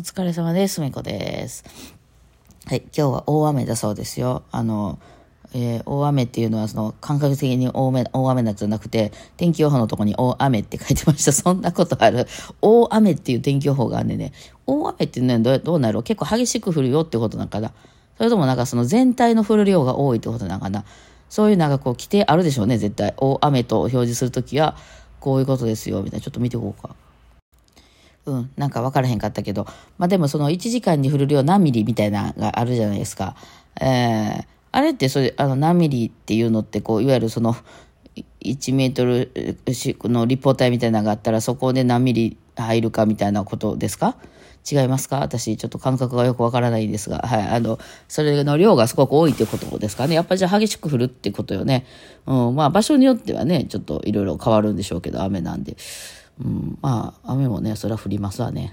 [0.00, 0.80] お疲れ様です。
[0.80, 1.62] みこです。
[2.64, 4.44] はい、今日は大雨だそうですよ。
[4.50, 4.98] あの、
[5.52, 11.32] えー大雨っていうのはその感覚的に大雨大雨なんじゃなくて天気予報のとこに大雨って書いてました。
[11.36, 12.26] そんなことある。
[12.62, 14.32] 大雨っていう天気予報があんでね。
[14.66, 16.02] 大雨ってねどうどうなる？
[16.02, 17.72] 結構激しく降るよってことなんかな。
[18.16, 20.86] それともなんかその全体の降る量が多いってことなんかな。
[21.28, 23.12] そういうなんかこう規定あるでしょうね絶対。
[23.18, 24.78] 大雨と表示するときは
[25.20, 26.24] こういうことですよみたいな。
[26.24, 26.96] ちょっと見ていこうか。
[28.26, 29.66] うん、なんか分からへんかったけど、
[29.98, 33.34] まあでもその1時間に降る量何ミリみたいなのがあるじゃないですか。
[33.80, 37.56] えー、あれってそれ、あの何ミリっていうのってこう、いわゆるその
[38.42, 39.30] 1メートル
[40.12, 44.16] の立方体みたいなのがあったらそこで何ミリ入るかみたいなことですか？
[44.70, 45.20] 違いますか？
[45.20, 47.78] 私ちょっと感覚がよくわからないんですが、はい、あの、
[48.08, 50.14] それの量がすごく多いってことですかね。
[50.14, 51.86] やっぱじゃあ激しく降るってことよね。
[52.26, 55.76] うん、まあ場所によってはね、ちょっといろいろ変わるんでしょうけど、雨なんで。
[56.42, 58.72] うん、まあ、雨もね、それは降りますわね。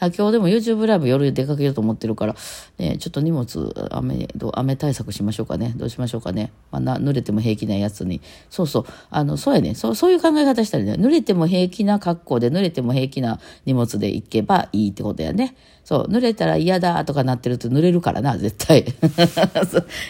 [0.00, 2.34] 今日でも YouTube ライブ夜出かけようと思ってるから、
[2.78, 5.74] ね、ちょっと荷物、雨、ど雨対策しましょうかね。
[5.76, 6.50] どうしましょうかね。
[6.70, 8.22] まあ、な濡れても平気なやつに。
[8.48, 8.84] そうそう。
[9.10, 9.74] あの、そうやね。
[9.74, 15.54] そう、そういう考え方したらね、濡れても平気な格好で、濡れても平気な荷物で行けばいいってことやね。
[15.84, 18.80] そう、濡れたら嫌だとかなってると濡れるからな、絶対。
[18.86, 18.86] い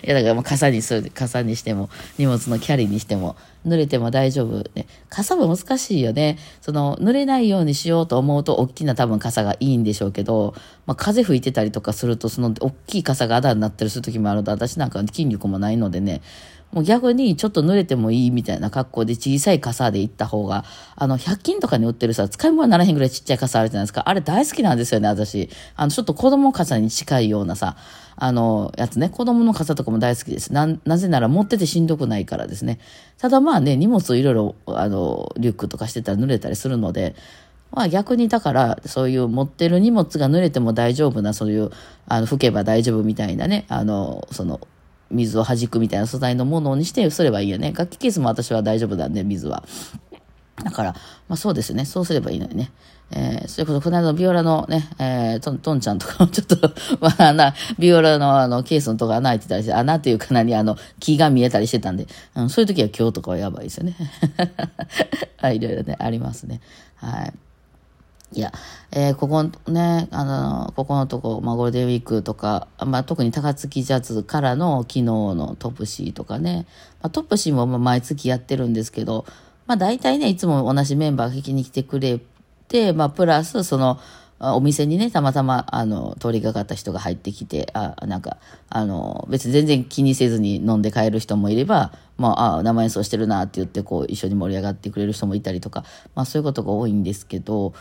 [0.07, 4.65] や、だからもう傘にする、傘にしても、荷物のキャリーにしても、濡れても大丈夫。
[4.75, 6.39] ね、傘も難しいよね。
[6.61, 10.55] その、濡れないようにしようと思うと、大きな多分傘がいいんでしょうけど、
[10.87, 16.23] まあ、風吹いてたりとかすると、その、大きい傘があだになったりする時もあると、私なんか筋力もないのでね、
[16.73, 20.65] もう逆にちょっと濡れてもいいみたいな格好で小さい傘で行った方が、
[20.97, 24.09] あの、100均とかに売ってるさ、使い物にならへんぐらいちっちゃい傘あるじゃないですか。
[24.09, 25.51] あれ大好きなんですよね、私。
[25.77, 27.77] あの、ちょっと子供傘に近いようなさ、
[28.17, 30.53] あの、やつね、子供の傘とかも大好きです。
[30.55, 32.79] な、なぜなら持っててしんどくないからですね。
[33.19, 37.15] ただまあね、荷物をいろいろ、あの、リュックとかしてたら濡れたりするので、
[37.71, 41.71] まあ逆にだから、そういう持ってる荷物が濡れても大丈夫な、そういう、
[42.07, 44.61] あの、吹けば大丈夫みたいなね、あの、その、
[45.13, 47.73] 水を弾くみたいな素材のものにしてすればいいよね。
[47.77, 49.63] 楽器ケースも私は大丈夫なんで、水は。
[50.65, 50.93] だから、
[51.29, 51.85] まあそうですね。
[51.85, 52.71] そうすればいいのにね。
[53.15, 56.57] えー、それこそ、この間のビオラのね、えー、トン、トンちゃんとかもちょっと、
[57.01, 63.97] まあ、穴、ビオラのあの、ケースのとこ穴開いてたりして、穴っていうか何、あの、木が見えたりしてたんで、うん、そういう時は今日とかはやばいですよね。
[65.37, 66.61] はい、いろいろね、ありますね。
[66.97, 67.33] はい。
[68.35, 68.53] いや、
[68.91, 76.67] えーここね、あの、ここのとこ、まあ、ゴールデンウィークとか、まあ、特に高槻ジャズからの昨日のトップシーとかね、
[77.03, 79.27] まあ、トップシーも毎月やってるんですけど、
[79.67, 82.21] まあ、大体ね、いつも同じメンバーが聞きに来てくれ
[82.69, 83.99] て、まあ、プラス、その、
[84.45, 88.39] お店にね、たまたま、あの、通りがかった人が入ってきて、あ、なんか、
[88.69, 95.85] あの、別に全然気にせずに飲んで帰る人もいれば、まあ、あ、生演奏してるなって言って、こう、一緒に盛り上がってくれる人もいたりとか、
[96.17, 97.73] まあ、そういうことが多いんですけど、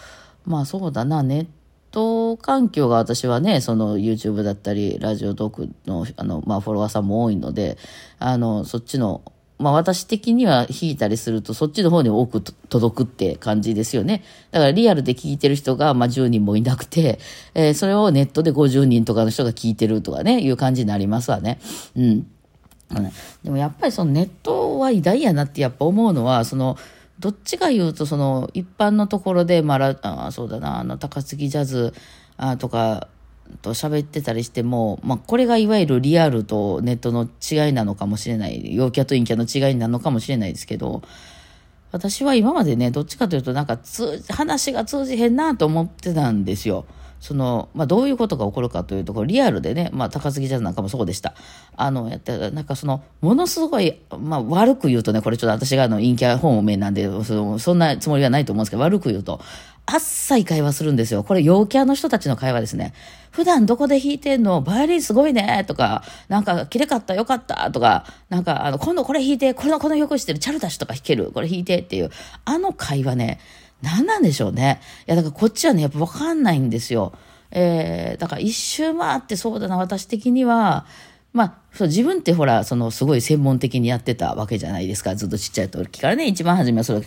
[0.46, 1.48] まあ、そうだな、ネッ
[1.92, 7.78] ト環境が私はね、その YouTube だったり、ラジオトークの、あの、まあ、フォロワーさんも多いので、
[8.20, 9.22] あの、そっちの、
[9.62, 14.24] まあ私的には弾いたりするとそっちの方に多く届くって感じですよね。
[14.50, 17.20] だからリアルで聞いてる人がまあ10人もいなくて、
[17.54, 21.60] えーそれをネットで50人とかの人が聞いてるとかね、いう感じになりますわね。
[21.96, 22.28] うん
[23.44, 26.78] でもやっぱりそのネットは偉大やなってやっぱ思うのは、その、
[27.22, 31.94] どっちが言うと、その、一般のところで、まあ、あそうだな、あの、高杉ジャズ
[32.36, 33.08] あとか、
[33.62, 41.04] と喋ってたりしても、まあ、これがいわゆるリアルとネットの違いなのかもしれない、陽キャと陰キャの違いなのかもしれないですけど、
[41.92, 46.86] 私は今までね、どっちかというと、なんか通、話が通じへんなと思ってたんですよ。
[47.22, 51.36] その、まあ、どういうことが起こるかというと、これリアルでね、まあ、高杉ジャズなんかもそうでした。
[51.78, 59.40] あの、やった、なんかその、ものすごい、まあ、悪く言うとね、これちょっと私があの、陰キャ本命なんで、そのそんなつもりはないと思うんですけど、悪く言うと、
[59.86, 61.24] あっさい会話するんですよ。
[61.24, 62.94] これ陽キャの人たちの会話ですね。
[63.32, 64.62] 普段どこで弾いてんの？
[64.62, 72.10] バイオリンすごいねとか、なんか、きれかったよかったとか、なんか、あの、今度これ弾いて、これのこの曲してるチャルダッシュとか弾けるこれ弾いてっていう、
[72.46, 73.40] あの会話ね、
[73.82, 74.82] 何なんでしょうね。
[75.08, 77.14] いや、だからこっちはね、やっぱわかんないんですよ。
[77.52, 80.86] えー、だから一周回ってそうだな、私的には、
[81.34, 85.16] まあ、そう自分ってほら、そのすごい専門的にやってたわけじゃないですか。
[85.16, 87.02] ずっとちっちゃい時からね、一番初めはそれ、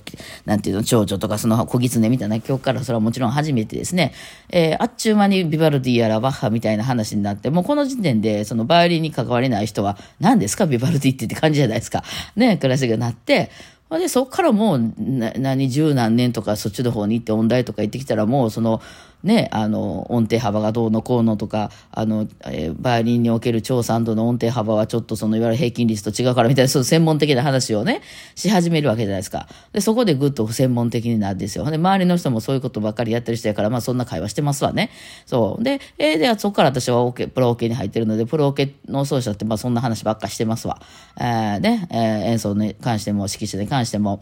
[0.46, 4.14] なんていうの、蝶々とかその小狐みたいな曲からそれはもちろん初めてですね、
[4.48, 10.64] えーあっちゅう間にビバルディやらバッハみたいな話になって、もうこの時点でそのバイオリンに関われない人は、何ですか？
[10.64, 12.02] ビバルディってって感じじゃないですか。
[12.34, 13.50] ね、クラシックになって、
[13.90, 18.80] で、そこからもう、な、何、十何年とかそっちの方に行って音大とか行ってきたらもう、その、
[19.24, 28.02] ね、あの、音程幅がどうのこうのとか、あの、えー、バイオリンにおける超三度の音程幅はちょっとその、いわゆる平均率と違うからみたいな、そういう専門的な話をね、
[28.34, 29.48] し始めるわけじゃないですか。
[29.72, 31.64] で、そこでぐっと専門的になるんですよ。
[31.64, 34.90] で、周りの人もそういうことばっかりやってる人やから、まあそんな会話してますわね。
[35.24, 35.64] そう。
[35.64, 40.82] で、えー、で、そこから私はオ、ケ、プロオ、ケに入ってるので、プロオ、ケの奏者ってまあそんな話ばっかしてますわ。
[41.18, 44.20] えー、ね、えー、演奏に関しても、指揮者に関しても、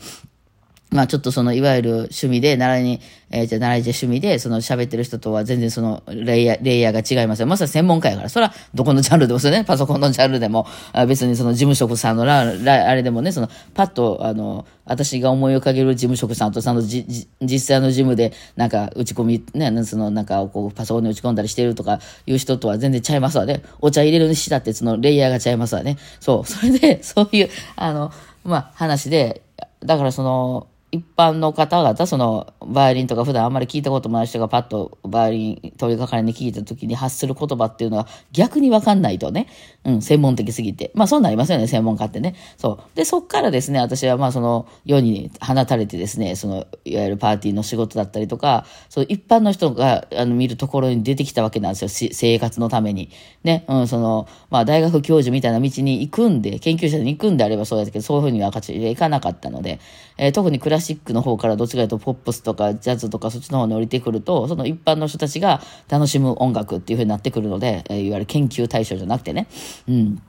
[0.93, 3.01] まあちょっとそのいわゆる趣味で、習いに、
[3.31, 7.47] えー、じゃ習いじゃ趣味で、その喋ってる人とは全然そのレイヤー、レイヤーが違いますよ。
[7.47, 8.29] まさに専門家やから。
[8.29, 9.65] それはどこのジャンルでもですよね。
[9.65, 23.63] パソコンのジャンルでも、あ別にその事務職さんのら、ら、あれでもね、そのパッと、あの、私が思い浮かべる事務職さんとそのじ、じ、実際の事務でなんか打ち込み、ね、そのなんかこうパソコンに打ち込んだりしてるとかいう人とは全然ちゃいますわね。
[23.81, 25.99] お茶入れるにしたってそのレイヤーがちゃいますわね。
[26.21, 26.47] そう。
[26.47, 28.13] それで、そういう、あの、
[28.45, 29.43] まあ話で、
[29.85, 39.49] だからその、一般の方々、その、バイオリンとか普段あんまり聞いたこともない人がパッとバイオリン取り掛かりに聞いた時に発する言葉っていうのは逆にわかんないとね、
[39.85, 40.91] うん、専門的すぎて。
[40.95, 42.35] まあそうなりますよね、専門家ってね。
[42.59, 42.97] そう。
[42.97, 53.09] で、そっからですね、私はまあその世に放たれてですね、その、いわゆるパーティーの仕事だったりとか、そう一般の人があの見るところに出てきたわけなんですよ、生活のために。
[53.45, 59.81] ね、うん、その、まあ大学教授みたいな道に行くんで、研究者に行くんであればそうだけど、そういうふうには勝ちでいかなかったので、
[60.17, 69.47] えー、特にクラシックの方からどっちかというとポップスとかジャズとかそっちの方に降りてくると、その一般の人たちが楽しむ音楽っていうふうになってくるので、えー、いわゆる研究対象じゃなくてね。
[69.89, 70.23] うん。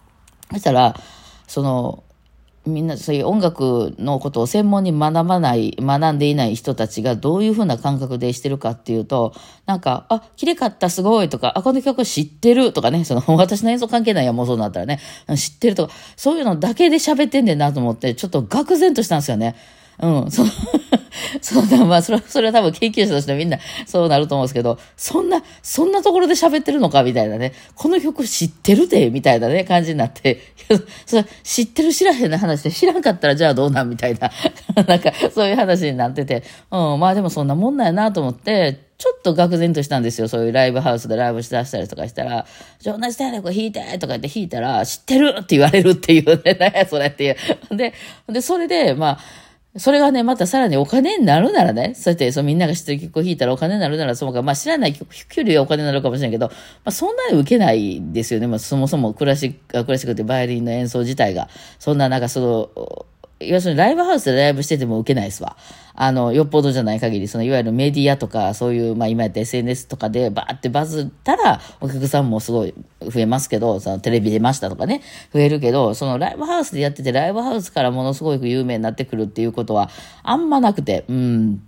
[0.51, 0.95] そしたら、
[1.47, 2.03] その、
[2.65, 9.33] みんなそういう音楽のことを専門に学ばない、学んでいない人たちがどういうふうな感覚でしてるかっていうと、
[9.65, 14.99] なんか、あ、綺麗かった、すごいとか、あ、この曲知ってるとかね、その、 私の演奏関係ないや、もうそうなったらね、
[15.35, 19.55] 知ってるとか、そういうのだけで喋ってんねんなと思って、ちょっと愕然としたんですよね。
[20.01, 20.49] うん、その
[21.41, 30.39] そうだ、まあ、それは、それは多分研究者としてみんなそうなると思うんですけど、そんな、そんなところで喋ってるのかみたいなね、この曲知ってるでみたいなね、感じになって、
[31.05, 34.31] それ知ってる知らへんな話で知らんかったらじゃあどうなんみたいな、
[34.87, 40.29] なんかそういう話になってて、うん、まあでもそんなもんなんやなと思って、ちょっと愕然としたんですよ。
[40.29, 42.45] そういうライブハウスでライブしだしたりとかしたら、
[42.79, 47.35] じゃあ同じ体力弾いてとか言って弾いたら、知ってるって言われるっていうね、何やそれっていう。
[47.75, 47.93] で、
[48.29, 49.19] で、それで、まあ、
[49.75, 56.53] それがね、またさらにお金になるならね、そうやってそみんなが知ってる曲を弾いたらお金になるならそうか、まあ知らない曲、弾くよりはお金になるかもしれないけど、ま
[56.85, 58.45] あそんなに受けないですよね。
[58.45, 61.49] まあそもそもクラシック、クラシックってバイオリンの演奏自体が、
[61.79, 63.05] そんななんかその、
[63.39, 65.57] 要するにライブハウスでライブしてても受けないですわ。
[65.95, 75.01] あの、よっぽどじゃない限り、そのいわゆるメディアとか、そういう、まあ今やった SNS とかでバーってバズったら、お客さんもすごい増えますけど、そのテレビ出ましたとかね、
[75.33, 79.89] 増えるけど、そのライブハウスでやってて、ライブハウスからものすごく有名になってくるっていうことは、
[80.23, 81.61] あんまなくて、うん。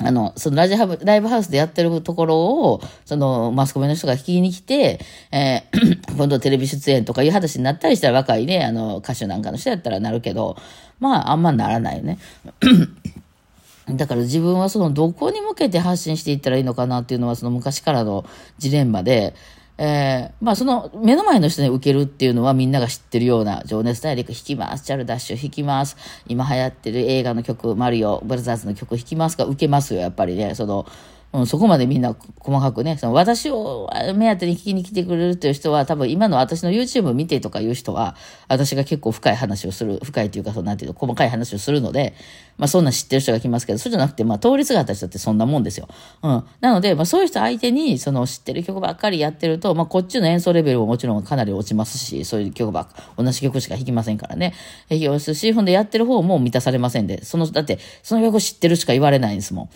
[0.00, 5.00] あの、そのラジハブ、ライブハウスでやってるところを、そのマスコミの人が聞きに来て、
[5.32, 10.56] えー、 今度テレビ出演とかいう話になったりしたら若いね、あの、歌手なんかの人やったらなるけど、
[11.00, 12.18] まあ、あんまならないね。
[13.90, 18.26] だから自分はそのどこに向けて発信していったらいいのかなっていうのはその昔からの
[18.58, 19.34] ジレンマで、
[19.80, 24.84] えー、まあその目の前の人に受けるっていうのはみんなが知ってるような情熱大陸弾きます。
[24.84, 25.96] チャルダッシュ弾きます。
[26.26, 30.56] 今流行ってる映画の曲、マリオ、ブラザーズの曲弾きますか受けますよ、やっぱりね。
[30.56, 30.84] その、
[31.30, 38.16] うん、そこまでみんな細かくね、その私を目当てに聞きに来てくれるという人は、多分今の私の YouTube 見てとかいう人は、
[38.48, 42.14] 私が結構深い話をする、深いというか、そのなんていうの、細かい話をするので、
[42.56, 45.86] まあそんな知ってる人が来ますけど、そうじゃなくて、まあ通りすがった人ってそんなもんですよ。
[46.22, 46.44] うん。
[46.62, 54.54] なので、まあそういう人相手に、その知ってる曲ばっかりやってると、まあこっちの演奏レベルももちろんかなり落ちますし、そういう曲ばっか、同じ曲しか弾きませんからね。
[54.88, 59.68] 弾きますし、ほんでやってる方も満たされませんで、その、だって、その曲知ってるしか言われないんですもん。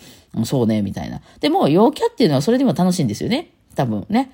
[0.45, 1.21] そうね、みたいな。
[1.39, 3.51] でも、陽キャっていうのはそれでも楽しいんですよね。
[3.75, 4.31] 多分ね。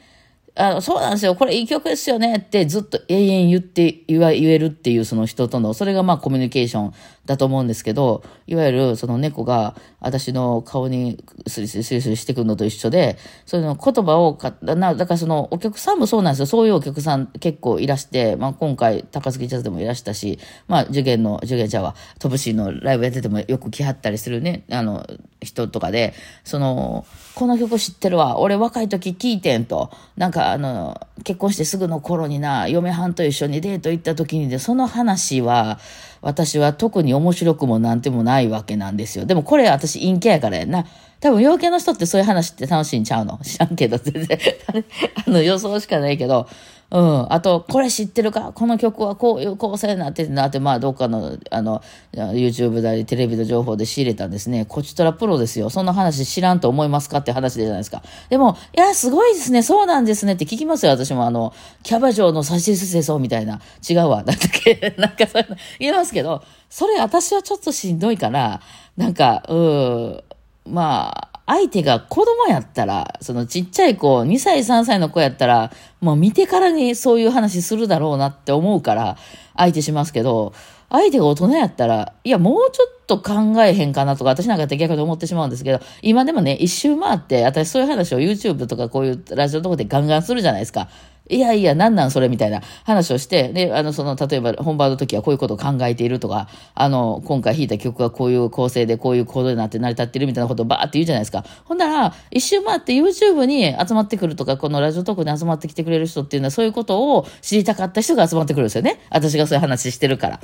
[0.61, 6.93] あのそうなんですよ、これいい曲ですよねってずっと永遠言って言わ、言えるっていうその人との、それがまあコミュニケーション
[7.25, 16.45] だと思うんですけど、いわゆるその猫が私の顔にスリスリスリスリしてくるのと一緒で、そういうの言葉をか、な、だからそのお客さんもそうなんですよ。
[16.45, 25.07] そういうお客さん結構いらして、まあ今回高槻ジャズでもいらしたし、まあ受験の、受験者はトブシーのライブやっててもよく来はったりするね、あの、
[25.39, 26.13] 人とかで、
[26.43, 27.05] その、
[27.36, 28.39] この曲知ってるわ。
[28.39, 29.89] 俺若い時聞いてんと。
[30.17, 35.79] なんかあの、結婚してすぐの頃にな、嫁はんと一緒にデート行った時にで、その話は、
[36.21, 39.25] 私は特に面白くもなんてもないわけなんですよ。
[39.25, 40.86] でもこれ私陰キャやからやな。
[41.21, 43.39] 多分陽キャの人ってそういう話って楽しいんちゃうの？
[43.43, 44.38] 知らんけど、全然。
[45.25, 46.48] あの予想しかないけど、
[46.91, 47.31] うん。
[47.31, 48.51] あと、これ知ってるか？
[48.53, 54.65] この曲はこういう構成になっててなって、まあ、どっかの、あの、YouTube だり、テレビの情報で仕入れたんですね。
[54.65, 55.69] こちとらプロですよ。
[55.69, 58.01] そんな話知らんと思いますかって話じゃないですか。
[58.29, 59.62] でも、いや、すごいですね。
[59.62, 60.91] そうなんですねって聞きますよ。
[60.91, 61.53] 私も、あの、
[61.84, 63.62] キャバ嬢の差しすせそうみたいな。
[63.88, 64.24] 違うわ。
[64.24, 64.93] だったっけ？
[64.98, 68.62] なんかそういうの言いますけど、それ私はちょっとしんどいから、
[68.98, 70.24] なんか、うん、
[70.65, 79.17] まあ、相手が子供やったら、そのちっちゃい子、2歳、3歳の子やったら、もう見てからにそういう話するだろうなって思うから、
[79.57, 80.53] 相手しますけど、
[80.91, 90.87] 相手が大人やったら、いや、もうちょっと考えへんかなとか、私なんかって逆に思ってしまうんですけど、今でもね、一周回って、私そういう話を YouTube とかこういうラジオのとこでガンガンするじゃないですか。
[91.29, 101.45] いやいや、なんなんそれみたいな話をして、で、あの、その、例えば本番の時はこういうことを考えているとか、あの、今回弾いた曲はこういう構成でこういうコードになって成り立ってるみたいなことをバーって言うじゃないですか。
[101.65, 109.00] ほんなら、一周回って YouTube に集まってくるとか、このラジオトークに集まってきてくれる人っていうのはそういうことを知りたかった人が集まってくるんですよね。
[109.12, 110.39] 私がそういう話してるから。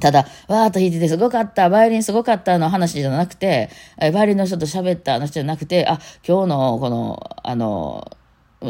[0.00, 8.08] ただ、わーっと弾いててすごかった、バイオリンすごかったの話じゃなくて、バイオリンの人と喋ったの人じゃなくて、あ、今日のこの、あの、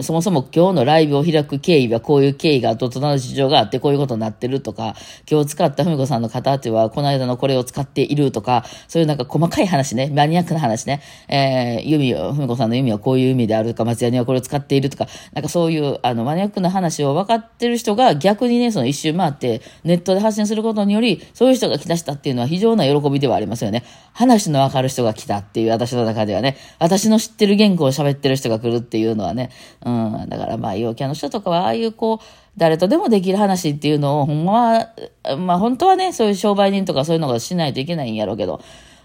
[0.02, 4.94] そもそも今日のライブを開く経緯はこういう経緯が大人の事情があってこういうことになってるとか、
[5.28, 23.84] 今日使ったふみこさんの形はこの間のこれを使っているとか、そういうなんか細かい話ね、マニアックな話ね、えー、弓を、ふみこさんの弓はこういう意味であるとか、松屋にはこれを使っているとか、なんかそういうあのマニアックな話を分かってる人が逆にね、その一周回ってネットで発信することにより、そういう人が来だしたっていうのは非常な喜びではありますよね。
[24.12, 29.50] 話の分かる人が来たっていう私の中ではね、私の知ってる言語を喋ってる人が来るっていうのはね、
[29.84, 32.24] うん、だからまあ陽キャの人とかはああいうこう、
[32.56, 38.60] 誰とでもできる話っていうのを、ほんまは、まあ本当はね、そういう商売人とかそういうのがしないといけないんやろうけど、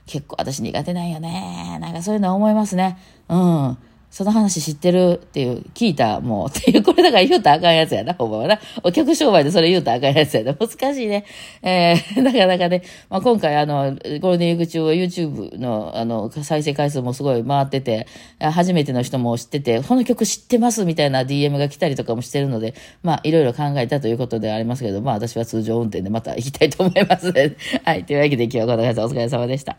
[0.06, 1.78] 結構私苦手なんよね。
[1.80, 2.98] なんかそういうのは思いますね。
[3.30, 3.78] うん。
[4.14, 8.60] その話知ってるっていう、聞いた、もう、っていう、これだから言うたらあかんやつやな、ほんまはな。
[8.84, 10.54] お客商売でそれ言うたらあかんやつやな。
[10.54, 11.26] 難しいね。
[11.64, 18.06] えー、 なかなかね、まあ、今回あの、ゴールデンウィーク中は YouTube の、あの、再生回数もすごい回ってて、
[18.40, 27.34] 初めての人も知ってて、この曲知ってますみたいな DM が来たりとかもしてるので、まあ、いろいろ考えたということでありますけど、まあ、私は通常運転でまた行きたいと思います。
[27.84, 28.04] はい。
[28.04, 29.78] というわけで今日はこんな感じでお疲れ様でした。